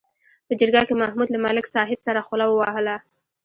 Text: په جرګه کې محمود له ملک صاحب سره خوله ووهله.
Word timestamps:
په 0.47 0.53
جرګه 0.59 0.81
کې 0.87 0.95
محمود 1.01 1.29
له 1.31 1.39
ملک 1.45 1.65
صاحب 1.75 1.99
سره 2.07 2.25
خوله 2.27 2.45
ووهله. 2.49 2.95